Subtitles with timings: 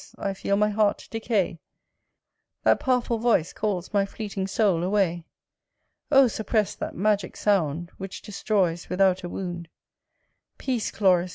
[0.17, 1.59] I feel my heart decay
[2.63, 5.25] That powerful voice Calls my fleeting soul away:
[6.11, 6.27] Oh!
[6.27, 9.69] suppress that magic sound, Which destroys without a wound.
[10.57, 11.29] Peace, Chloris!